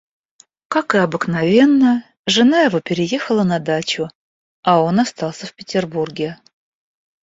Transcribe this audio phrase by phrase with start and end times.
[0.67, 4.09] Как и обыкновенно, жена его переехала на дачу,
[4.63, 6.39] а он остался в Петербурге.